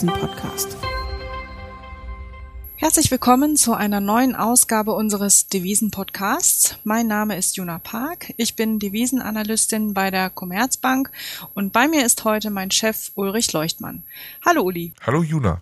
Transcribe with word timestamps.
Devisen-Podcast. 0.00 0.78
Herzlich 2.76 3.10
willkommen 3.10 3.56
zu 3.56 3.74
einer 3.74 4.00
neuen 4.00 4.34
Ausgabe 4.34 4.92
unseres 4.92 5.48
Devisen-Podcasts. 5.48 6.78
Mein 6.84 7.06
Name 7.06 7.36
ist 7.36 7.58
Juna 7.58 7.78
Park. 7.80 8.32
Ich 8.38 8.56
bin 8.56 8.78
Devisenanalystin 8.78 9.92
bei 9.92 10.10
der 10.10 10.30
Commerzbank 10.30 11.10
und 11.52 11.74
bei 11.74 11.86
mir 11.86 12.06
ist 12.06 12.24
heute 12.24 12.48
mein 12.48 12.70
Chef 12.70 13.10
Ulrich 13.14 13.52
Leuchtmann. 13.52 14.02
Hallo 14.42 14.62
Uli. 14.62 14.94
Hallo 15.02 15.22
Juna. 15.22 15.60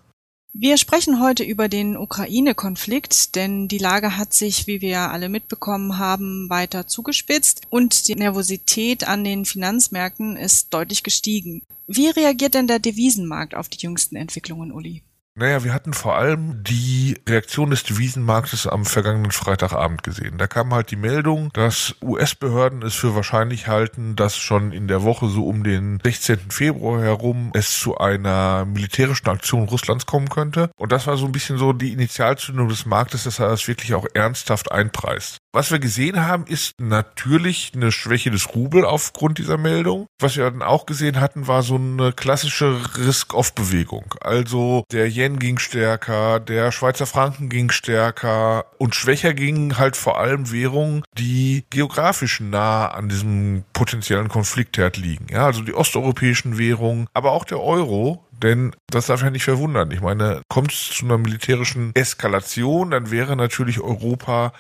Wir 0.55 0.79
sprechen 0.79 1.21
heute 1.21 1.45
über 1.45 1.69
den 1.69 1.97
Ukraine-Konflikt, 1.97 3.37
denn 3.37 3.69
die 3.69 3.79
Lage 3.79 4.17
hat 4.17 4.33
sich, 4.33 4.67
wie 4.67 4.81
wir 4.81 5.11
alle 5.11 5.29
mitbekommen 5.29 5.99
haben, 5.99 6.49
weiter 6.49 6.87
zugespitzt 6.87 7.63
und 7.71 8.09
die 8.09 8.17
Nervosität 8.17 9.07
an 9.07 9.25
den 9.25 9.45
Finanzmärkten 9.45 10.37
ist 10.37 10.73
deutlich 10.73 11.03
gestiegen. 11.03 11.63
Wie 11.87 12.09
reagiert 12.09 12.55
denn 12.55 12.67
der 12.67 12.79
Devisenmarkt 12.79 13.55
auf 13.55 13.69
die 13.69 13.79
jüngsten 13.79 14.17
Entwicklungen, 14.17 14.73
Uli? 14.73 15.03
Naja, 15.39 15.63
wir 15.63 15.73
hatten 15.73 15.93
vor 15.93 16.17
allem 16.17 16.65
die 16.65 17.17
Reaktion 17.29 17.71
des 17.71 17.85
Devisenmarktes 17.85 18.67
am 18.67 18.85
vergangenen 18.85 19.31
Freitagabend 19.31 20.03
gesehen. 20.03 20.37
Da 20.37 20.49
kam 20.49 20.75
halt 20.75 20.91
die 20.91 20.97
Meldung, 20.97 21.51
dass 21.53 21.95
US-Behörden 22.03 22.83
es 22.83 22.97
für 22.97 23.15
wahrscheinlich 23.15 23.69
halten, 23.69 24.17
dass 24.17 24.37
schon 24.37 24.73
in 24.73 24.89
der 24.89 25.05
Woche 25.05 25.29
so 25.29 25.47
um 25.47 25.63
den 25.63 26.01
16. 26.03 26.51
Februar 26.51 27.03
herum 27.03 27.53
es 27.55 27.79
zu 27.79 27.99
einer 27.99 28.65
militärischen 28.65 29.29
Aktion 29.29 29.69
Russlands 29.69 30.07
kommen 30.07 30.29
könnte. 30.29 30.71
Und 30.77 30.91
das 30.91 31.07
war 31.07 31.17
so 31.17 31.27
ein 31.27 31.33
bisschen 31.33 31.57
so 31.57 31.73
die 31.73 31.93
Initialzündung 31.93 32.69
des 32.69 32.85
Marktes, 32.85 33.23
dass 33.23 33.39
er 33.39 33.49
das 33.49 33.69
wirklich 33.69 33.95
auch 33.95 34.07
ernsthaft 34.15 34.73
einpreist. 34.73 35.39
Was 35.59 35.73
wir 35.73 35.81
gesehen 35.81 36.25
haben, 36.25 36.47
ist 36.47 36.81
natürlich 36.81 37.73
eine 37.75 37.91
Schwäche 37.91 38.31
des 38.31 38.55
Rubel 38.55 38.85
aufgrund 38.85 39.39
dieser 39.39 39.59
Meldung. 39.59 40.07
Was 40.21 40.37
wir 40.37 40.49
dann 40.49 40.63
auch 40.63 40.87
gesehen 40.87 41.19
hatten, 41.19 41.49
war 41.49 41.65
so 41.65 41.75
eine 41.75 42.13
klassische 42.13 42.81
Risk-Off-Bewegung. 42.97 44.15
Also 44.21 44.85
der 44.93 45.09
Yen 45.09 45.41
ging 45.41 45.59
stärker, 45.59 46.39
der 46.39 46.71
Schweizer 46.71 47.07
Franken 47.07 47.49
ging 47.49 47.73
stärker 47.73 48.67
und 48.79 48.95
schwächer 48.95 49.35
gingen 49.35 49.79
halt 49.79 49.97
vor 49.97 50.21
allem 50.21 50.53
Währungen, 50.53 51.03
die 51.19 51.65
geografisch 51.71 52.39
nah 52.39 52.87
an 52.87 53.09
diesem 53.09 53.65
potenziellen 53.73 54.29
Konfliktherd 54.29 54.97
liegen. 54.97 55.27
Ja, 55.29 55.47
also 55.47 55.63
die 55.63 55.75
osteuropäischen 55.75 56.57
Währungen, 56.57 57.09
aber 57.15 57.33
auch 57.33 57.45
der 57.45 57.61
Euro, 57.61 58.28
denn 58.43 58.75
das 58.89 59.07
darf 59.07 59.23
ja 59.23 59.31
nicht 59.31 59.45
verwundern. 59.45 59.91
Ich 59.91 60.01
meine, 60.01 60.43
kommt 60.49 60.73
es 60.73 60.91
zu 60.91 61.05
einer 61.05 61.19
militärischen 61.19 61.93
Eskalation, 61.95 62.91
dann 62.91 63.11
wäre 63.11 63.37
natürlich 63.37 63.81
Europa 63.81 64.53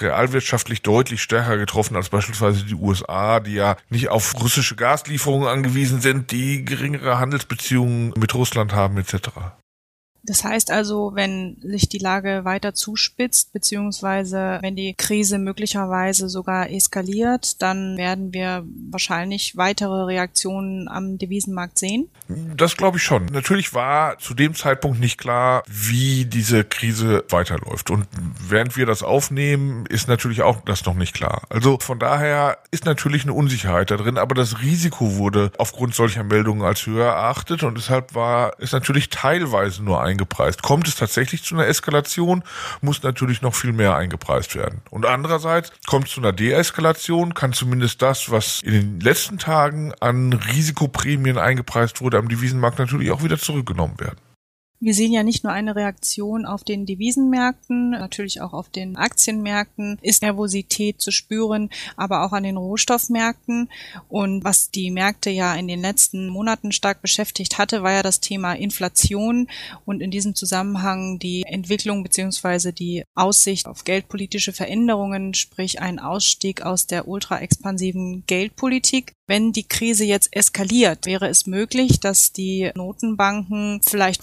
realwirtschaftlich 0.00 0.82
deutlich 0.82 1.22
stärker 1.22 1.56
getroffen 1.56 1.96
als 1.96 2.08
beispielsweise 2.08 2.64
die 2.64 2.74
USA, 2.74 3.40
die 3.40 3.54
ja 3.54 3.76
nicht 3.90 4.08
auf 4.08 4.34
russische 4.40 4.76
Gaslieferungen 4.76 5.48
angewiesen 5.48 6.00
sind, 6.00 6.30
die 6.30 6.64
geringere 6.64 7.18
Handelsbeziehungen 7.18 8.12
mit 8.16 8.34
Russland 8.34 8.72
haben 8.72 8.96
etc. 8.98 9.30
Das 10.26 10.42
heißt 10.42 10.70
also, 10.70 11.12
wenn 11.14 11.56
sich 11.62 11.88
die 11.88 11.98
Lage 11.98 12.44
weiter 12.44 12.74
zuspitzt, 12.74 13.52
beziehungsweise 13.52 14.58
wenn 14.62 14.74
die 14.74 14.94
Krise 14.94 15.38
möglicherweise 15.38 16.28
sogar 16.28 16.70
eskaliert, 16.70 17.60
dann 17.60 17.96
werden 17.98 18.32
wir 18.32 18.64
wahrscheinlich 18.90 19.56
weitere 19.56 20.04
Reaktionen 20.04 20.88
am 20.88 21.18
Devisenmarkt 21.18 21.78
sehen? 21.78 22.08
Das 22.56 22.76
glaube 22.76 22.96
ich 22.96 23.02
schon. 23.02 23.26
Natürlich 23.26 23.74
war 23.74 24.18
zu 24.18 24.34
dem 24.34 24.54
Zeitpunkt 24.54 24.98
nicht 24.98 25.18
klar, 25.18 25.62
wie 25.66 26.24
diese 26.24 26.64
Krise 26.64 27.24
weiterläuft. 27.28 27.90
Und 27.90 28.06
während 28.48 28.76
wir 28.76 28.86
das 28.86 29.02
aufnehmen, 29.02 29.84
ist 29.86 30.08
natürlich 30.08 30.40
auch 30.42 30.62
das 30.62 30.86
noch 30.86 30.94
nicht 30.94 31.14
klar. 31.14 31.42
Also 31.50 31.78
von 31.80 31.98
daher 31.98 32.58
ist 32.70 32.86
natürlich 32.86 33.24
eine 33.24 33.34
Unsicherheit 33.34 33.90
da 33.90 33.96
drin, 33.96 34.16
aber 34.16 34.34
das 34.34 34.62
Risiko 34.62 35.16
wurde 35.16 35.52
aufgrund 35.58 35.94
solcher 35.94 36.24
Meldungen 36.24 36.62
als 36.62 36.86
höher 36.86 37.06
erachtet 37.06 37.62
und 37.62 37.76
deshalb 37.76 38.14
war 38.14 38.54
es 38.58 38.72
natürlich 38.72 39.10
teilweise 39.10 39.82
nur 39.82 40.02
ein 40.02 40.13
eingepreist. 40.14 40.62
Kommt 40.62 40.88
es 40.88 40.94
tatsächlich 40.94 41.42
zu 41.42 41.54
einer 41.54 41.66
Eskalation, 41.66 42.42
muss 42.80 43.02
natürlich 43.02 43.42
noch 43.42 43.54
viel 43.54 43.72
mehr 43.72 43.96
eingepreist 43.96 44.54
werden. 44.54 44.80
Und 44.90 45.06
andererseits 45.06 45.72
kommt 45.86 46.06
es 46.06 46.14
zu 46.14 46.20
einer 46.20 46.32
Deeskalation, 46.32 47.34
kann 47.34 47.52
zumindest 47.52 48.00
das, 48.00 48.30
was 48.30 48.62
in 48.62 48.72
den 48.72 49.00
letzten 49.00 49.38
Tagen 49.38 49.92
an 50.00 50.32
Risikoprämien 50.32 51.38
eingepreist 51.38 52.00
wurde, 52.00 52.18
am 52.18 52.28
Devisenmarkt 52.28 52.78
natürlich 52.78 53.10
auch 53.10 53.22
wieder 53.22 53.38
zurückgenommen 53.38 53.98
werden. 53.98 54.18
Wir 54.84 54.92
sehen 54.92 55.14
ja 55.14 55.22
nicht 55.22 55.44
nur 55.44 55.52
eine 55.54 55.76
Reaktion 55.76 56.44
auf 56.44 56.62
den 56.62 56.84
Devisenmärkten, 56.84 57.92
natürlich 57.92 58.42
auch 58.42 58.52
auf 58.52 58.68
den 58.68 58.96
Aktienmärkten 58.96 59.98
ist 60.02 60.20
Nervosität 60.20 61.00
zu 61.00 61.10
spüren, 61.10 61.70
aber 61.96 62.22
auch 62.22 62.32
an 62.32 62.42
den 62.42 62.58
Rohstoffmärkten. 62.58 63.70
Und 64.10 64.44
was 64.44 64.70
die 64.70 64.90
Märkte 64.90 65.30
ja 65.30 65.54
in 65.54 65.68
den 65.68 65.80
letzten 65.80 66.28
Monaten 66.28 66.70
stark 66.70 67.00
beschäftigt 67.00 67.56
hatte, 67.56 67.82
war 67.82 67.92
ja 67.92 68.02
das 68.02 68.20
Thema 68.20 68.52
Inflation 68.52 69.48
und 69.86 70.02
in 70.02 70.10
diesem 70.10 70.34
Zusammenhang 70.34 71.18
die 71.18 71.44
Entwicklung 71.46 72.02
beziehungsweise 72.02 72.74
die 72.74 73.04
Aussicht 73.14 73.66
auf 73.66 73.84
geldpolitische 73.84 74.52
Veränderungen, 74.52 75.32
sprich 75.32 75.80
ein 75.80 75.98
Ausstieg 75.98 76.60
aus 76.60 76.86
der 76.86 77.08
ultra-expansiven 77.08 78.24
Geldpolitik. 78.26 79.14
Wenn 79.26 79.52
die 79.52 79.66
Krise 79.66 80.04
jetzt 80.04 80.36
eskaliert, 80.36 81.06
wäre 81.06 81.28
es 81.28 81.46
möglich, 81.46 81.98
dass 82.00 82.34
die 82.34 82.70
Notenbanken 82.74 83.80
vielleicht 83.82 84.22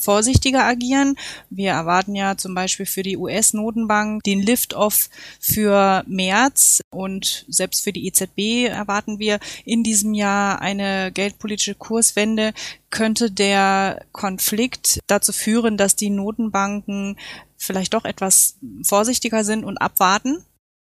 vorsichtiger 0.52 0.66
agieren. 0.66 1.16
Wir 1.50 1.72
erwarten 1.72 2.16
ja 2.16 2.38
zum 2.38 2.54
Beispiel 2.54 2.86
für 2.86 3.04
die 3.04 3.18
US-Notenbank 3.18 4.24
den 4.24 4.42
Lift-Off 4.42 5.10
für 5.40 6.04
März 6.08 6.82
und 6.92 7.46
selbst 7.48 7.84
für 7.84 7.94
die 7.94 8.08
EZB 8.08 8.68
erwarten 8.70 9.20
wir 9.20 9.40
in 9.66 9.84
diesem 9.84 10.14
Jahr 10.14 10.62
eine 10.62 11.12
geldpolitische 11.12 11.76
Kurswende. 11.76 12.54
Könnte 12.90 13.32
der 13.32 14.06
Konflikt 14.12 15.00
dazu 15.08 15.32
führen, 15.32 15.78
dass 15.78 15.96
die 15.96 16.10
Notenbanken 16.10 17.18
vielleicht 17.58 17.94
doch 17.94 18.06
etwas 18.06 18.58
vorsichtiger 18.84 19.44
sind 19.44 19.64
und 19.64 19.78
abwarten? 19.78 20.44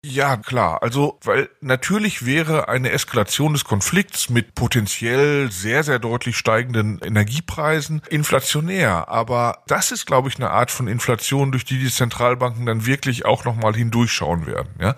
Ja, 0.05 0.37
klar. 0.37 0.83
Also, 0.83 1.21
weil 1.23 1.49
natürlich 1.61 2.27
wäre 2.27 2.69
eine 2.69 2.91
Eskalation 2.91 3.53
des 3.53 3.63
Konflikts 3.65 4.31
mit 4.31 4.57
potenziell 4.57 5.53
sehr, 5.53 5.85
sehr 5.85 6.01
deutlich 6.01 6.37
steigenden 6.37 6.99
Energiepreisen 6.99 8.03
inflationär. 8.11 9.09
Aber 9.09 9.63
das 9.69 9.93
ist, 9.93 10.07
glaube 10.07 10.29
ich, 10.29 10.37
eine 10.37 10.51
Art 10.51 10.73
von 10.73 10.89
Inflation, 10.89 11.53
durch 11.53 11.65
die 11.65 11.79
die 11.79 11.89
Zentralbanken 11.89 12.67
dann 12.67 12.85
wirklich 12.85 13.25
auch 13.27 13.45
nochmal 13.45 13.77
hindurchschauen 13.77 14.47
werden. 14.47 14.75
Ja? 14.81 14.97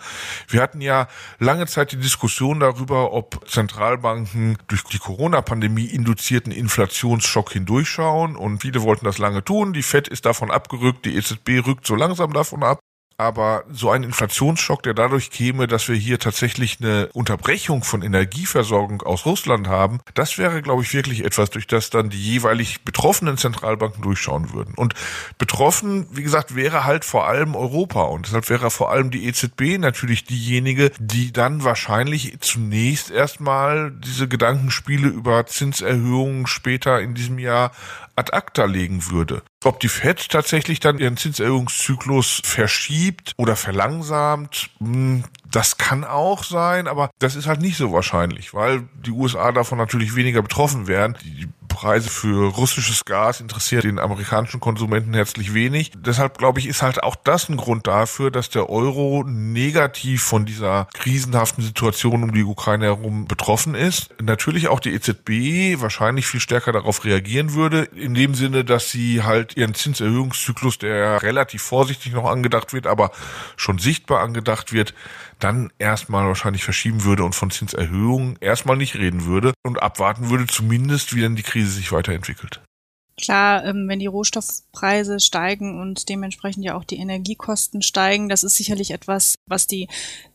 Wir 0.49 0.63
hatten 0.63 0.81
ja 0.81 1.07
lange 1.39 1.67
Zeit 1.67 1.93
die 1.93 1.99
Diskussion 2.01 2.59
darüber, 2.59 3.13
ob 3.13 3.47
Zentralbanken 3.47 4.57
durch 4.69 4.85
die 4.85 4.99
Corona-Pandemie 4.99 5.85
induzierten 5.85 6.51
Inflationsschock 6.51 7.53
hindurchschauen. 7.53 8.37
Und 8.37 8.63
viele 8.63 8.81
wollten 8.81 9.05
das 9.05 9.19
lange 9.19 9.45
tun. 9.45 9.75
Die 9.75 9.83
FED 9.83 10.09
ist 10.09 10.25
davon 10.25 10.51
abgerückt, 10.51 11.05
die 11.05 11.15
EZB 11.15 11.67
rückt 11.67 11.87
so 11.87 11.95
langsam 11.95 12.33
davon 12.33 12.63
ab. 12.63 12.81
Aber 13.17 13.65
so 13.71 13.91
ein 13.91 14.03
Inflationsschock, 14.03 14.83
der 14.83 14.95
dadurch 14.95 15.31
käme, 15.31 15.67
dass 15.67 15.89
wir 15.89 15.95
hier 15.95 16.19
tatsächlich 16.19 16.79
eine 16.81 17.09
Unterbrechung 17.13 17.85
von 17.85 18.03
Energieversorgung 18.03 19.03
aus 19.03 19.25
Russland 19.25 19.69
haben, 19.69 20.01
das 20.15 20.37
wäre, 20.37 20.63
glaube 20.63 20.83
ich, 20.83 20.93
wirklich 20.93 21.25
etwas, 21.25 21.51
durch 21.51 21.67
das 21.67 21.91
dann 21.91 22.11
die 22.11 22.21
jeweilig 22.21 22.83
betroffenen 22.83 23.37
Zentralbanken 23.37 24.03
durchschauen 24.03 24.53
würden. 24.53 24.75
Und 24.75 24.95
betroffen, 25.39 26.07
wie 26.11 26.23
gesagt, 26.23 26.57
wäre 26.57 26.85
halt 26.85 27.05
vor 27.05 27.27
allem 27.27 27.55
Europa. 27.55 28.03
Und 28.03 28.27
deshalb 28.27 28.49
wäre 28.51 28.71
vor 28.71 28.91
allem 28.91 29.11
die 29.11 29.27
EZB 29.27 29.79
natürlich 29.79 30.25
diejenige, 30.25 30.91
die 30.99 31.33
dann 31.33 31.63
wahrscheinlich 31.63 32.41
zunächst 32.41 33.11
erstmal 33.11 33.93
diese 33.93 34.27
Gedankenspiele 34.27 35.09
über 35.09 35.47
Zinserhöhungen 35.47 36.47
später 36.47 37.01
in 37.01 37.15
diesem 37.15 37.39
Jahr 37.39 37.71
ad 38.17 38.33
acta 38.33 38.65
legen 38.65 39.11
würde. 39.11 39.43
Ob 39.65 39.81
die 39.81 39.89
Fed 39.89 40.29
tatsächlich 40.29 40.81
dann 40.81 40.99
ihren 40.99 41.17
Zinserhöhungszyklus 41.17 42.41
verschiebt 42.45 43.33
oder 43.37 43.57
verlangsamt, 43.57 44.71
hm, 44.79 45.25
das 45.51 45.79
kann 45.79 46.05
auch 46.05 46.45
sein, 46.45 46.89
aber 46.89 47.11
das 47.19 47.37
ist 47.37 47.47
halt 47.47 47.61
nicht 47.61 47.77
so 47.77 47.93
wahrscheinlich, 47.93 48.55
weil 48.55 48.89
die 49.05 49.11
USA 49.11 49.53
davon 49.53 49.79
natürlich 49.79 50.17
weniger 50.17 50.43
betroffen 50.43 50.87
wären. 50.87 51.17
Die 51.23 51.49
Preise 51.75 52.09
für 52.09 52.51
russisches 52.55 53.05
Gas 53.05 53.41
interessiert 53.41 53.85
den 53.85 53.99
amerikanischen 53.99 54.61
Konsumenten 54.61 55.13
herzlich 55.13 55.55
wenig. 55.55 55.93
Deshalb 55.97 56.39
glaube 56.39 56.61
ich, 56.61 56.67
ist 56.67 56.83
halt 56.83 57.03
auch 57.03 57.17
das 57.17 57.49
ein 57.49 57.57
Grund 57.57 57.87
dafür, 57.87 58.31
dass 58.31 58.49
der 58.49 58.71
Euro 58.71 59.25
negativ 59.27 60.23
von 60.23 60.47
dieser 60.47 60.87
krisenhaften 60.95 61.65
Situation 61.65 62.23
um 62.23 62.33
die 62.33 62.45
Ukraine 62.45 62.87
herum 62.87 63.27
betroffen 63.27 63.75
ist. 63.75 64.11
Natürlich 64.23 64.69
auch 64.69 64.81
die 64.81 64.95
EZB 64.95 65.81
wahrscheinlich 65.83 66.27
viel 66.27 66.41
stärker 66.41 66.73
darauf 66.73 67.05
reagieren 67.05 67.55
würde, 67.55 67.83
in 67.83 68.15
dem 68.15 68.35
Sinne, 68.35 68.65
dass 68.65 68.91
sie 68.91 69.23
halt 69.23 69.57
ihren 69.57 69.75
Zinserhöhungszyklus, 69.75 70.79
der 70.79 71.23
relativ 71.23 71.63
vorsichtig 71.63 72.13
noch 72.13 72.31
angedacht 72.31 72.73
wird, 72.73 72.87
aber 72.87 73.11
schon 73.57 73.79
sichtbar 73.79 74.23
angedacht 74.23 74.73
wird, 74.73 74.95
dann 75.39 75.73
erstmal 75.79 76.27
wahrscheinlich 76.27 76.65
verschieben 76.65 77.05
würde 77.05 77.25
und 77.25 77.35
von 77.35 77.51
Zinserhöhungen 77.51 78.37
erstmal 78.41 78.77
nicht 78.77 78.97
reden 78.97 79.25
würde 79.25 79.53
und 79.65 79.83
abwarten 79.83 80.31
würde 80.31 80.47
zumindest, 80.47 81.15
wie 81.15 81.23
dann 81.23 81.37
die 81.37 81.43
Krise 81.43 81.71
sich 81.71 81.93
weiterentwickelt. 81.93 82.61
Klar, 83.17 83.65
ähm, 83.65 83.89
wenn 83.89 84.01
die 84.01 84.07
Rohstoffpreise 84.07 85.21
steigen 85.21 85.81
und 85.81 86.09
dementsprechend 86.09 86.65
ja 86.65 86.75
auch 86.75 86.85
die 86.85 86.99
Energiekosten 86.99 87.81
steigen, 87.81 88.29
das 88.29 88.43
ist 88.43 88.57
sicherlich 88.57 88.91
etwas, 88.91 89.37
was 89.47 89.67
die 89.67 89.89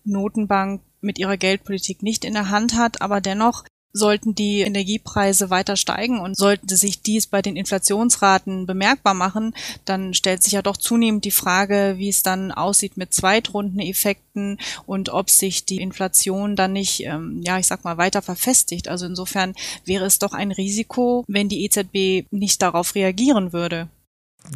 Notenbank 0.06 0.82
mit 1.02 1.20
ihrer 1.20 1.38
Geldpolitik 1.38 2.04
nicht 2.04 2.24
in 2.24 2.34
der 2.34 2.50
Hand 2.50 2.76
hat, 2.78 3.02
aber 3.02 3.20
dennoch 3.20 3.66
Sollten 3.92 4.36
die 4.36 4.62
Energiepreise 4.62 5.50
weiter 5.50 5.76
steigen 5.76 6.20
und 6.20 6.38
sollte 6.38 6.78
sich 6.78 7.02
dies 7.02 7.28
bei 7.28 7.42
den 7.42 7.56
Inflationsraten 7.56 8.66
bemerkbar 8.66 9.14
machen, 9.14 9.54
dann 9.86 10.14
stellt 10.14 10.44
sich 10.44 10.54
ja 10.54 10.62
doch 10.62 10.78
zunehmend 10.78 11.26
die 11.26 11.32
Frage, 11.32 11.96
wie 11.98 12.10
es 12.10 12.24
dann 12.24 12.52
aussieht 12.52 12.98
mit 12.98 13.14
Zweitrundeneffekten 13.14 14.60
und 14.86 15.10
ob 15.10 15.30
sich 15.30 15.66
die 15.66 15.82
Inflation 15.82 16.56
dann 16.56 16.74
nicht, 16.74 17.04
ähm, 17.04 17.42
ja, 17.44 17.58
ich 17.58 17.68
sag 17.68 17.84
mal, 17.84 17.98
weiter 17.98 18.22
verfestigt. 18.22 18.88
Also 18.88 19.06
insofern 19.06 19.54
wäre 19.86 20.06
es 20.06 20.20
doch 20.20 20.34
ein 20.34 20.52
Risiko, 20.52 21.24
wenn 21.28 21.50
die 21.50 21.66
EZB 21.66 22.28
nicht 22.32 22.62
darauf 22.62 22.96
reagieren 22.96 23.54
würde 23.54 23.90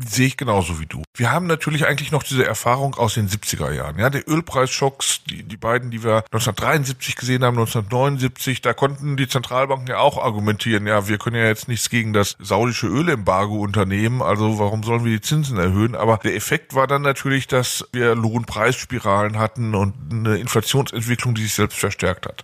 sehe 0.07 0.27
ich 0.27 0.38
genauso 0.38 0.80
wie 0.80 0.85
du. 0.85 1.03
Wir 1.15 1.31
haben 1.31 1.45
natürlich 1.45 1.85
eigentlich 1.85 2.12
noch 2.12 2.24
diese 2.24 2.45
Erfahrung 2.45 2.95
aus 2.95 3.13
den 3.13 3.27
70er 3.27 3.71
Jahren. 3.71 4.00
Ja, 4.00 4.09
der 4.09 4.27
Ölpreisschocks, 4.27 5.24
die, 5.30 5.44
die 5.44 5.57
beiden, 5.57 5.91
die 5.91 6.03
wir 6.03 6.24
1973 6.31 7.15
gesehen 7.15 7.44
haben, 7.44 7.57
1979, 7.57 8.62
da 8.62 8.74
konnten 8.74 9.18
die 9.18 9.27
Zentralbanken 9.27 9.88
ja 9.88 10.00
auch 10.00 10.18
argumentieren, 10.18 10.88
ja, 10.88 11.07
wir 11.07 11.18
können 11.18 11.35
ja 11.35 11.45
jetzt 11.45 11.68
nichts 11.68 11.89
gegen 11.89 12.13
das 12.13 12.35
saudische 12.39 12.88
Ölembargo 12.88 13.59
unternehmen, 13.59 14.21
also 14.21 14.57
warum 14.57 14.83
sollen 14.83 15.06
wir 15.06 15.12
die 15.12 15.21
Zinsen 15.21 15.57
erhöhen? 15.57 15.95
Aber 15.95 16.18
der 16.18 16.36
Effekt 16.36 16.74
war 16.74 16.88
dann 16.88 17.01
natürlich, 17.01 17.47
dass 17.47 17.88
wir 17.91 18.15
Lohnpreisspiralen 18.15 19.38
hatten 19.38 19.75
und 19.75 19.94
eine 20.12 20.38
Inflationsentwicklung, 20.38 21.36
die 21.36 21.44
sich 21.44 21.53
selbst 21.53 21.79
verstärkt 21.79 22.25
hat. 22.25 22.44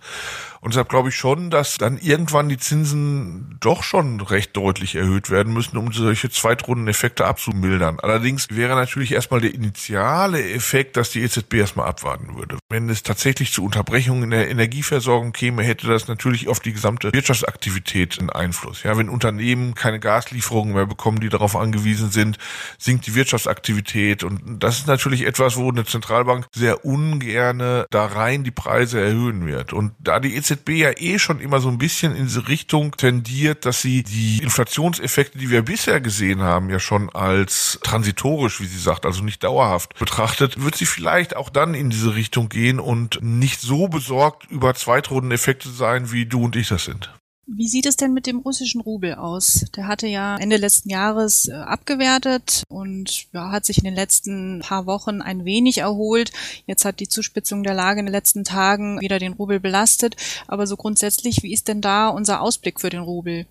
Und 0.62 0.74
deshalb 0.74 0.90
glaube 0.90 1.10
ich 1.10 1.16
schon, 1.16 1.50
dass 1.50 1.78
dann 1.78 1.98
irgendwann 1.98 2.50
die 2.50 2.58
Zinsen 2.58 3.58
doch 3.60 3.84
schon 3.84 4.20
recht 4.22 4.56
deutlich 4.58 4.96
erhöht 4.96 5.30
werden 5.30 5.54
müssen, 5.54 5.78
um 5.78 5.92
solche 5.94 6.30
Zweitrundeneffekte 6.30 7.26
abzumildern. 7.26 8.00
Allerdings 8.00 8.48
wäre 8.50 8.76
natürlich 8.76 9.14
erstmal 9.14 9.42
der 9.42 9.54
initiale 9.54 10.52
Effekt, 10.52 10.98
dass 10.98 11.12
die 11.12 11.22
EZB 11.22 11.56
erstmal 11.56 11.88
abwarten 11.88 12.36
würde. 12.36 12.58
Wenn 12.70 12.90
es 12.90 13.04
tatsächlich 13.04 13.54
zu 13.54 13.64
Unterbrechungen 13.64 14.24
in 14.24 14.32
der 14.32 14.50
Energieversorgung 14.50 15.32
käme, 15.32 15.64
hätte 15.64 15.88
das 15.88 16.08
natürlich 16.08 16.48
auf 16.48 16.60
die 16.60 16.74
gesamte 16.74 17.14
Wirtschaftsaktivität 17.14 18.20
einen 18.20 18.30
Einfluss. 18.30 18.84
Ja, 18.84 18.98
wenn 18.98 19.10
Unternehmen 19.10 19.76
keine 19.76 20.00
Gaslieferungen 20.00 20.74
mehr 20.74 20.86
bekommen, 20.86 21.20
die 21.20 21.30
darauf 21.30 21.56
angewiesen 21.56 22.12
sind, 22.12 22.38
sinkt 22.78 23.08
die 23.08 23.16
Wirtschaftsaktivität. 23.16 24.24
Und 24.24 24.60
das 24.60 24.80
ist 24.80 24.88
natürlich 24.88 25.26
etwas, 25.26 25.56
wo 25.56 25.70
eine 25.70 25.86
Zentralbank 25.86 26.48
sehr 26.54 26.86
ungerne 26.86 27.86
da 27.90 28.06
rein 28.06 28.44
die 28.44 28.52
Preise 28.52 29.00
erhöhen 29.02 29.46
wird. 29.46 29.74
Und 29.74 29.94
da 30.00 30.20
die 30.20 30.36
EZB 30.36 30.49
EZB 30.50 30.70
ja 30.70 30.92
eh 30.98 31.20
schon 31.20 31.40
immer 31.40 31.60
so 31.60 31.70
ein 31.70 31.78
bisschen 31.78 32.16
in 32.16 32.26
diese 32.26 32.48
Richtung 32.48 32.96
tendiert, 32.98 33.66
dass 33.66 33.82
sie 33.82 34.04
die 34.04 34.40
Inflationseffekte, 34.42 35.38
die 35.38 35.50
wir 35.50 35.62
bisher 35.62 36.02
gesehen 36.02 36.42
haben, 36.42 36.70
ja 36.70 36.80
schon 36.80 37.10
als 37.10 37.80
transitorisch, 37.84 38.60
wie 38.62 38.66
sie 38.66 38.80
sagt, 38.80 39.06
also 39.06 39.24
nicht 39.24 39.44
dauerhaft 39.44 39.98
betrachtet, 39.98 40.64
wird 40.64 40.76
sie 40.76 40.86
vielleicht 40.86 41.36
auch 41.36 41.50
dann 41.50 41.74
in 41.74 41.90
diese 41.90 42.16
Richtung 42.16 42.50
gehen 42.50 42.80
und 42.80 43.20
nicht 43.22 43.62
so 43.62 43.88
besorgt 43.88 44.46
über 44.50 44.74
Zweitrundeneffekte 44.74 45.70
sein, 45.70 46.12
wie 46.12 46.26
du 46.26 46.44
und 46.44 46.56
ich 46.56 46.70
das 46.70 46.86
sind. 46.86 47.12
Wie 47.60 47.68
sieht 47.68 47.88
es 47.88 47.98
denn 47.98 48.14
mit 48.14 48.26
dem 48.26 48.38
russischen 48.38 48.80
Rubel 48.80 49.16
aus? 49.16 49.66
Der 49.76 49.86
hatte 49.86 50.08
ja 50.08 50.38
Ende 50.38 50.56
letzten 50.56 50.90
Jahres 50.90 51.50
äh, 51.50 51.56
abgewertet 51.56 52.64
und 52.70 53.26
ja, 53.34 53.52
hat 53.52 53.66
sich 53.66 53.80
in 53.80 53.84
den 53.84 53.96
letzten 53.96 54.62
paar 54.62 54.86
Wochen 54.86 55.22
ein 55.22 55.44
wenig 55.44 55.80
erholt. 55.80 56.32
Jetzt 56.68 56.86
hat 56.86 57.02
die 57.02 57.10
Zuspitzung 57.10 57.64
der 57.64 57.74
Lage 57.74 58.00
in 58.00 58.06
den 58.06 58.14
letzten 58.14 58.46
Tagen 58.46 59.02
wieder 59.02 59.20
den 59.20 59.34
Rubel 59.34 59.60
belastet. 59.60 60.16
Aber 60.48 60.68
so 60.68 60.78
grundsätzlich, 60.78 61.44
wie 61.44 61.52
ist 61.52 61.68
denn 61.68 61.82
da 61.82 62.08
unser 62.08 62.40
Ausblick 62.40 62.80
für 62.80 62.90
den 62.90 63.02
Rubel? 63.02 63.46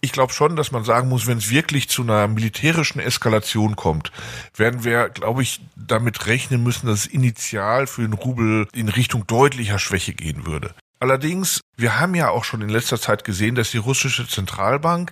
Ich 0.00 0.10
glaube 0.10 0.32
schon, 0.32 0.56
dass 0.56 0.72
man 0.72 0.82
sagen 0.82 1.08
muss, 1.08 1.28
wenn 1.28 1.38
es 1.38 1.50
wirklich 1.50 1.88
zu 1.88 2.02
einer 2.02 2.26
militärischen 2.26 2.98
Eskalation 2.98 3.76
kommt, 3.76 4.10
werden 4.56 4.82
wir, 4.82 5.08
glaube 5.08 5.44
ich, 5.44 5.60
damit 5.76 6.26
rechnen 6.26 6.64
müssen, 6.64 6.88
dass 6.88 7.04
es 7.04 7.06
initial 7.06 7.86
für 7.86 8.02
den 8.02 8.14
Rubel 8.14 8.66
in 8.72 8.88
Richtung 8.88 9.24
deutlicher 9.28 9.78
Schwäche 9.78 10.14
gehen 10.14 10.46
würde. 10.46 10.74
Allerdings, 11.02 11.62
wir 11.76 11.98
haben 11.98 12.14
ja 12.14 12.28
auch 12.28 12.44
schon 12.44 12.62
in 12.62 12.68
letzter 12.68 12.96
Zeit 12.96 13.24
gesehen, 13.24 13.56
dass 13.56 13.72
die 13.72 13.78
russische 13.78 14.28
Zentralbank 14.28 15.10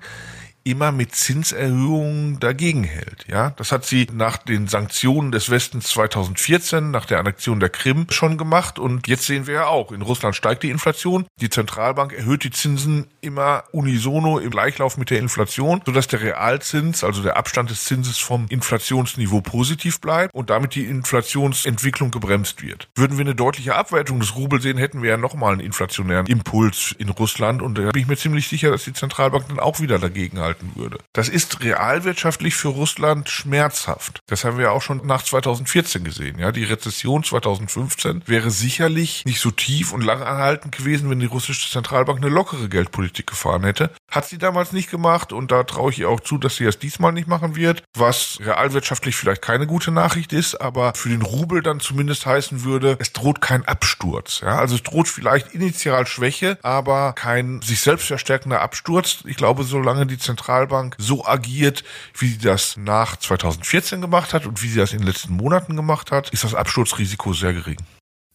immer 0.64 0.92
mit 0.92 1.14
Zinserhöhungen 1.14 2.38
dagegen 2.38 2.84
hält. 2.84 3.26
Ja, 3.28 3.50
das 3.50 3.72
hat 3.72 3.84
sie 3.84 4.06
nach 4.12 4.36
den 4.36 4.68
Sanktionen 4.68 5.32
des 5.32 5.50
Westens 5.50 5.88
2014, 5.88 6.90
nach 6.90 7.06
der 7.06 7.18
Annexion 7.18 7.60
der 7.60 7.70
Krim 7.70 8.06
schon 8.10 8.36
gemacht. 8.36 8.78
Und 8.78 9.08
jetzt 9.08 9.24
sehen 9.24 9.46
wir 9.46 9.54
ja 9.54 9.66
auch, 9.66 9.92
in 9.92 10.02
Russland 10.02 10.36
steigt 10.36 10.62
die 10.62 10.70
Inflation. 10.70 11.26
Die 11.40 11.50
Zentralbank 11.50 12.12
erhöht 12.12 12.44
die 12.44 12.50
Zinsen 12.50 13.06
immer 13.20 13.64
unisono 13.72 14.38
im 14.38 14.50
Gleichlauf 14.50 14.96
mit 14.96 15.10
der 15.10 15.18
Inflation, 15.18 15.80
sodass 15.86 16.08
der 16.08 16.20
Realzins, 16.20 17.04
also 17.04 17.22
der 17.22 17.36
Abstand 17.36 17.70
des 17.70 17.84
Zinses 17.84 18.18
vom 18.18 18.46
Inflationsniveau 18.48 19.40
positiv 19.40 20.00
bleibt 20.00 20.34
und 20.34 20.50
damit 20.50 20.74
die 20.74 20.84
Inflationsentwicklung 20.84 22.10
gebremst 22.10 22.62
wird. 22.62 22.88
Würden 22.94 23.16
wir 23.16 23.24
eine 23.24 23.34
deutliche 23.34 23.76
Abwertung 23.76 24.20
des 24.20 24.36
Rubels 24.36 24.62
sehen, 24.62 24.76
hätten 24.76 25.02
wir 25.02 25.10
ja 25.10 25.16
nochmal 25.16 25.52
einen 25.52 25.60
inflationären 25.60 26.26
Impuls 26.26 26.94
in 26.98 27.08
Russland. 27.08 27.62
Und 27.62 27.78
da 27.78 27.90
bin 27.90 28.02
ich 28.02 28.08
mir 28.08 28.16
ziemlich 28.16 28.48
sicher, 28.48 28.70
dass 28.70 28.84
die 28.84 28.92
Zentralbank 28.92 29.48
dann 29.48 29.58
auch 29.58 29.80
wieder 29.80 29.98
dagegen 29.98 30.38
halten 30.38 30.49
halten 30.50 30.72
würde. 30.74 30.98
Das 31.12 31.28
ist 31.28 31.62
realwirtschaftlich 31.62 32.54
für 32.54 32.68
Russland 32.68 33.28
schmerzhaft. 33.28 34.20
Das 34.26 34.44
haben 34.44 34.58
wir 34.58 34.72
auch 34.72 34.82
schon 34.82 35.06
nach 35.06 35.22
2014 35.22 36.04
gesehen. 36.04 36.38
Ja, 36.38 36.52
die 36.52 36.64
Rezession 36.64 37.22
2015 37.22 38.22
wäre 38.26 38.50
sicherlich 38.50 39.24
nicht 39.24 39.40
so 39.40 39.50
tief 39.50 39.92
und 39.92 40.02
langanhaltend 40.02 40.76
gewesen, 40.76 41.08
wenn 41.10 41.20
die 41.20 41.26
russische 41.26 41.70
Zentralbank 41.70 42.18
eine 42.18 42.28
lockere 42.28 42.68
Geldpolitik 42.68 43.26
gefahren 43.26 43.64
hätte. 43.64 43.90
Hat 44.10 44.26
sie 44.26 44.38
damals 44.38 44.72
nicht 44.72 44.90
gemacht 44.90 45.32
und 45.32 45.52
da 45.52 45.62
traue 45.62 45.92
ich 45.92 46.00
ihr 46.00 46.08
auch 46.08 46.20
zu, 46.20 46.38
dass 46.38 46.56
sie 46.56 46.64
das 46.64 46.78
diesmal 46.78 47.12
nicht 47.12 47.28
machen 47.28 47.54
wird, 47.54 47.84
was 47.96 48.38
realwirtschaftlich 48.40 49.14
vielleicht 49.14 49.42
keine 49.42 49.66
gute 49.66 49.92
Nachricht 49.92 50.32
ist, 50.32 50.60
aber 50.60 50.92
für 50.96 51.10
den 51.10 51.22
Rubel 51.22 51.62
dann 51.62 51.80
zumindest 51.80 52.26
heißen 52.26 52.64
würde, 52.64 52.96
es 52.98 53.12
droht 53.12 53.40
kein 53.40 53.64
Absturz. 53.66 54.40
Ja, 54.40 54.58
also 54.58 54.74
es 54.74 54.82
droht 54.82 55.08
vielleicht 55.08 55.54
initial 55.54 56.06
Schwäche, 56.06 56.58
aber 56.62 57.12
kein 57.12 57.62
sich 57.62 57.80
selbst 57.80 58.06
verstärkender 58.06 58.60
Absturz. 58.60 59.22
Ich 59.26 59.36
glaube, 59.36 59.64
solange 59.64 60.06
die 60.06 60.18
Zentralbank 60.18 60.39
Zentralbank 60.40 60.96
so 60.98 61.24
agiert, 61.24 61.84
wie 62.18 62.28
sie 62.28 62.38
das 62.38 62.76
nach 62.76 63.16
2014 63.16 64.00
gemacht 64.00 64.32
hat 64.32 64.46
und 64.46 64.62
wie 64.62 64.68
sie 64.68 64.78
das 64.78 64.92
in 64.92 65.00
den 65.00 65.06
letzten 65.06 65.34
Monaten 65.34 65.76
gemacht 65.76 66.10
hat, 66.10 66.30
ist 66.30 66.44
das 66.44 66.54
Absturzrisiko 66.54 67.32
sehr 67.32 67.52
gering. 67.52 67.76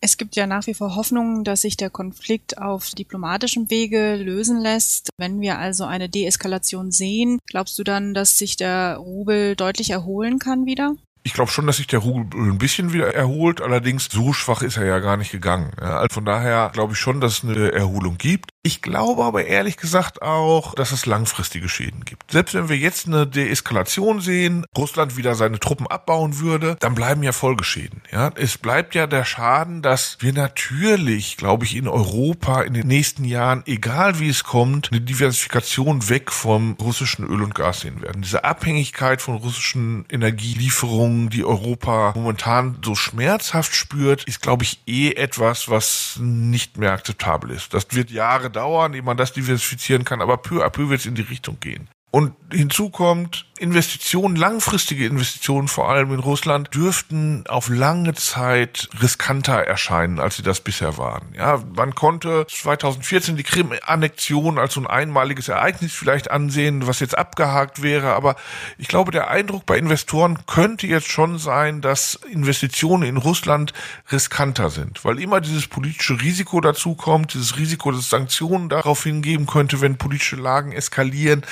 Es 0.01 0.17
gibt 0.17 0.35
ja 0.35 0.45
nach 0.45 0.67
wie 0.67 0.75
vor 0.75 0.95
Hoffnung, 0.95 1.43
dass 1.43 1.61
sich 1.61 1.77
der 1.77 1.89
Konflikt 1.89 2.59
auf 2.59 2.91
diplomatischem 2.91 3.71
Wege 3.71 4.15
lösen 4.15 4.59
lässt. 4.59 5.09
Wenn 5.17 5.41
wir 5.41 5.57
also 5.57 5.85
eine 5.85 6.09
Deeskalation 6.09 6.91
sehen, 6.91 7.39
glaubst 7.47 7.79
du 7.79 7.83
dann, 7.83 8.13
dass 8.13 8.37
sich 8.37 8.55
der 8.55 8.97
Rubel 8.97 9.55
deutlich 9.55 9.89
erholen 9.89 10.37
kann 10.37 10.65
wieder? 10.67 10.95
Ich 11.23 11.33
glaube 11.33 11.49
schon, 11.49 11.65
dass 11.65 11.77
sich 11.77 11.87
der 11.87 11.99
Rubel 11.99 12.39
ein 12.39 12.59
bisschen 12.59 12.93
wieder 12.93 13.15
erholt, 13.15 13.59
allerdings 13.59 14.09
so 14.11 14.31
schwach 14.31 14.61
ist 14.61 14.77
er 14.77 14.85
ja 14.85 14.99
gar 14.99 15.17
nicht 15.17 15.31
gegangen. 15.31 15.71
Ja, 15.81 15.97
also 15.97 16.13
von 16.13 16.25
daher 16.25 16.69
glaube 16.71 16.93
ich 16.93 16.99
schon, 16.99 17.19
dass 17.19 17.39
es 17.39 17.43
eine 17.43 17.71
Erholung 17.71 18.19
gibt. 18.19 18.51
Ich 18.65 18.81
glaube 18.81 19.23
aber 19.23 19.45
ehrlich 19.45 19.77
gesagt 19.77 20.23
auch, 20.23 20.73
dass 20.73 20.91
es 20.91 21.05
langfristige 21.05 21.69
Schäden 21.69 22.03
gibt. 22.03 22.31
Selbst 22.31 22.55
wenn 22.55 22.67
wir 22.67 22.75
jetzt 22.75 23.05
eine 23.05 23.27
Deeskalation 23.27 24.21
sehen, 24.21 24.65
Russland 24.75 25.17
wieder 25.17 25.35
seine 25.35 25.59
Truppen 25.59 25.85
abbauen 25.85 26.39
würde, 26.39 26.75
dann 26.79 26.95
bleiben 26.95 27.21
ja 27.21 27.31
Folgeschäden. 27.31 28.01
Ja, 28.11 28.31
es 28.33 28.57
bleibt 28.57 28.95
ja 28.95 29.05
der 29.05 29.23
Schaden, 29.23 29.83
dass 29.83 30.17
wir 30.21 30.33
natürlich, 30.33 31.37
glaube 31.37 31.63
ich, 31.65 31.75
in 31.75 31.87
Europa 31.87 32.63
in 32.63 32.73
den 32.73 32.87
nächsten 32.87 33.23
Jahren, 33.23 33.61
egal 33.67 34.17
wie 34.17 34.29
es 34.29 34.43
kommt, 34.43 34.91
eine 34.91 35.01
Diversifikation 35.01 36.09
weg 36.09 36.31
vom 36.31 36.75
russischen 36.81 37.23
Öl 37.23 37.43
und 37.43 37.53
Gas 37.53 37.81
sehen 37.81 38.01
werden. 38.01 38.23
Diese 38.23 38.45
Abhängigkeit 38.45 39.21
von 39.21 39.35
russischen 39.35 40.05
Energielieferungen, 40.09 41.29
die 41.29 41.45
Europa 41.45 42.13
momentan 42.15 42.79
so 42.83 42.95
schmerzhaft 42.95 43.75
spürt, 43.75 44.23
ist, 44.23 44.41
glaube 44.41 44.63
ich, 44.63 44.81
eh 44.87 45.11
etwas, 45.11 45.69
was 45.69 46.17
nicht 46.19 46.77
mehr 46.77 46.93
akzeptabel 46.93 47.51
ist. 47.51 47.71
Das 47.75 47.85
wird 47.91 48.09
Jahre 48.09 48.54
dauern, 48.55 48.93
ehe 48.93 49.01
man 49.01 49.17
das 49.17 49.33
diversifizieren 49.33 50.03
kann, 50.03 50.21
aber 50.21 50.37
peu 50.37 50.63
à 50.63 50.69
peu 50.69 50.89
wird 50.89 51.01
es 51.01 51.05
in 51.05 51.15
die 51.15 51.21
Richtung 51.21 51.59
gehen. 51.59 51.89
Und 52.11 52.33
hinzu 52.51 52.89
kommt, 52.89 53.45
Investitionen, 53.57 54.35
langfristige 54.35 55.05
Investitionen, 55.05 55.69
vor 55.69 55.89
allem 55.89 56.11
in 56.13 56.19
Russland, 56.19 56.75
dürften 56.75 57.45
auf 57.47 57.69
lange 57.69 58.13
Zeit 58.13 58.89
riskanter 59.01 59.53
erscheinen, 59.53 60.19
als 60.19 60.35
sie 60.35 60.43
das 60.43 60.59
bisher 60.59 60.97
waren. 60.97 61.33
Ja, 61.37 61.63
man 61.73 61.95
konnte 61.95 62.45
2014 62.49 63.37
die 63.37 63.43
Krim-Annexion 63.43 64.59
als 64.59 64.73
so 64.73 64.81
ein 64.81 64.87
einmaliges 64.87 65.47
Ereignis 65.47 65.93
vielleicht 65.93 66.29
ansehen, 66.31 66.85
was 66.85 66.99
jetzt 66.99 67.17
abgehakt 67.17 67.81
wäre. 67.81 68.13
Aber 68.13 68.35
ich 68.77 68.89
glaube, 68.89 69.11
der 69.11 69.29
Eindruck 69.29 69.65
bei 69.65 69.77
Investoren 69.77 70.45
könnte 70.47 70.85
jetzt 70.87 71.09
schon 71.09 71.39
sein, 71.39 71.79
dass 71.79 72.19
Investitionen 72.29 73.03
in 73.03 73.15
Russland 73.15 73.71
riskanter 74.11 74.69
sind, 74.69 75.05
weil 75.05 75.17
immer 75.17 75.39
dieses 75.39 75.67
politische 75.67 76.19
Risiko 76.19 76.59
dazu 76.59 76.95
kommt, 76.95 77.33
dieses 77.33 77.57
Risiko, 77.57 77.91
dass 77.91 78.09
Sanktionen 78.09 78.67
darauf 78.67 79.03
hingeben 79.03 79.45
könnte, 79.45 79.79
wenn 79.79 79.97
politische 79.97 80.35
Lagen 80.35 80.73
eskalieren. 80.73 81.43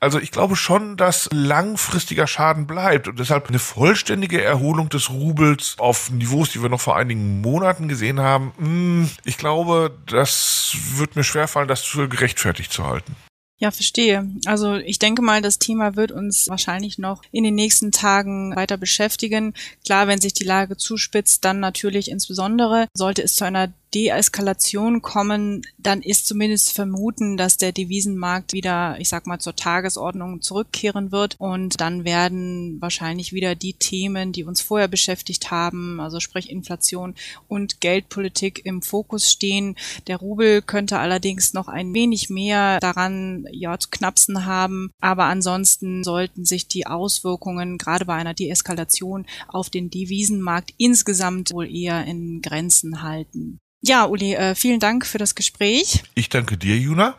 Also 0.00 0.18
ich 0.18 0.30
glaube 0.30 0.56
schon, 0.56 0.96
dass 0.96 1.28
langfristiger 1.50 2.28
Schaden 2.28 2.68
bleibt 2.68 3.08
und 3.08 3.18
deshalb 3.18 3.48
eine 3.48 3.58
vollständige 3.58 4.40
Erholung 4.40 4.88
des 4.88 5.10
Rubels 5.10 5.74
auf 5.78 6.08
Niveaus, 6.08 6.50
die 6.50 6.62
wir 6.62 6.68
noch 6.68 6.80
vor 6.80 6.96
einigen 6.96 7.40
Monaten 7.40 7.88
gesehen 7.88 8.20
haben, 8.20 8.52
hm, 8.56 9.10
ich 9.24 9.36
glaube, 9.36 9.98
das 10.06 10.76
wird 10.94 11.16
mir 11.16 11.24
schwerfallen, 11.24 11.66
das 11.66 11.82
für 11.82 12.08
gerechtfertigt 12.08 12.72
zu 12.72 12.86
halten. 12.86 13.16
Ja, 13.58 13.70
verstehe. 13.70 14.26
Also 14.46 14.76
ich 14.76 14.98
denke 14.98 15.20
mal, 15.20 15.42
das 15.42 15.58
Thema 15.58 15.94
wird 15.94 16.12
uns 16.12 16.48
wahrscheinlich 16.48 16.98
noch 16.98 17.22
in 17.30 17.44
den 17.44 17.54
nächsten 17.54 17.92
Tagen 17.92 18.56
weiter 18.56 18.78
beschäftigen. 18.78 19.52
Klar, 19.84 20.06
wenn 20.06 20.20
sich 20.20 20.32
die 20.32 20.44
Lage 20.44 20.78
zuspitzt, 20.78 21.44
dann 21.44 21.60
natürlich 21.60 22.10
insbesondere. 22.10 22.86
Sollte 22.96 23.22
es 23.22 23.34
zu 23.34 23.44
einer 23.44 23.70
Deeskalation 23.94 25.02
kommen, 25.02 25.62
dann 25.78 26.02
ist 26.02 26.26
zumindest 26.26 26.72
vermuten, 26.72 27.36
dass 27.36 27.56
der 27.56 27.72
Devisenmarkt 27.72 28.52
wieder, 28.52 28.96
ich 29.00 29.08
sag 29.08 29.26
mal, 29.26 29.38
zur 29.38 29.56
Tagesordnung 29.56 30.42
zurückkehren 30.42 31.10
wird 31.12 31.36
und 31.38 31.80
dann 31.80 32.04
werden 32.04 32.80
wahrscheinlich 32.80 33.32
wieder 33.32 33.54
die 33.54 33.72
Themen, 33.72 34.32
die 34.32 34.44
uns 34.44 34.60
vorher 34.60 34.88
beschäftigt 34.88 35.50
haben, 35.50 36.00
also 36.00 36.20
sprich 36.20 36.50
Inflation 36.50 37.14
und 37.48 37.80
Geldpolitik 37.80 38.64
im 38.64 38.82
Fokus 38.82 39.30
stehen. 39.30 39.76
Der 40.06 40.18
Rubel 40.18 40.62
könnte 40.62 40.98
allerdings 40.98 41.52
noch 41.52 41.68
ein 41.68 41.92
wenig 41.94 42.30
mehr 42.30 42.78
daran 42.80 43.46
ja 43.50 43.78
zu 43.78 43.88
knapsen 43.90 44.46
haben, 44.46 44.92
aber 45.00 45.24
ansonsten 45.24 46.04
sollten 46.04 46.44
sich 46.44 46.68
die 46.68 46.86
Auswirkungen 46.86 47.78
gerade 47.78 48.04
bei 48.04 48.14
einer 48.14 48.34
Deeskalation 48.34 49.26
auf 49.48 49.70
den 49.70 49.90
Devisenmarkt 49.90 50.74
insgesamt 50.78 51.52
wohl 51.52 51.68
eher 51.68 52.04
in 52.04 52.40
Grenzen 52.42 53.02
halten. 53.02 53.58
Ja, 53.82 54.06
Uli, 54.06 54.34
äh, 54.34 54.54
vielen 54.54 54.80
Dank 54.80 55.06
für 55.06 55.18
das 55.18 55.34
Gespräch. 55.34 56.02
Ich 56.14 56.28
danke 56.28 56.56
dir, 56.56 56.76
Juna. 56.76 57.16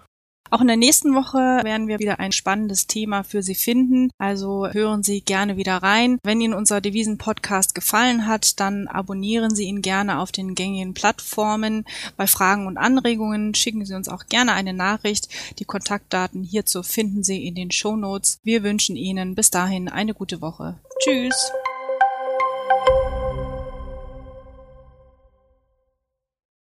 Auch 0.54 0.60
in 0.60 0.68
der 0.68 0.76
nächsten 0.76 1.16
Woche 1.16 1.38
werden 1.38 1.88
wir 1.88 2.00
wieder 2.00 2.20
ein 2.20 2.34
spannendes 2.34 2.86
Thema 2.86 3.24
für 3.24 3.42
Sie 3.42 3.56
finden. 3.56 4.12
Also 4.18 4.68
hören 4.68 5.02
Sie 5.02 5.22
gerne 5.22 5.56
wieder 5.56 5.78
rein. 5.78 6.20
Wenn 6.24 6.42
Ihnen 6.42 6.54
unser 6.54 6.82
Devisen-Podcast 6.82 7.74
gefallen 7.74 8.28
hat, 8.28 8.60
dann 8.60 8.90
abonnieren 8.90 9.56
Sie 9.56 9.64
ihn 9.64 9.82
gerne 9.82 10.20
auf 10.20 10.34
den 10.34 10.54
gängigen 10.54 10.94
Plattformen. 10.94 11.86
Bei 12.18 12.28
Fragen 12.28 12.68
und 12.68 12.78
Anregungen 12.78 13.56
schicken 13.56 13.86
Sie 13.86 13.96
uns 13.96 14.10
auch 14.10 14.26
gerne 14.26 14.52
eine 14.52 14.74
Nachricht. 14.74 15.30
Die 15.60 15.66
Kontaktdaten 15.66 16.44
hierzu 16.44 16.84
finden 16.84 17.24
Sie 17.24 17.48
in 17.48 17.56
den 17.56 17.72
Show 17.72 17.96
Notes. 17.96 18.40
Wir 18.44 18.62
wünschen 18.62 18.98
Ihnen 18.98 19.36
bis 19.36 19.52
dahin 19.52 19.88
eine 19.88 20.14
gute 20.14 20.42
Woche. 20.42 20.78
Tschüss. 21.00 21.54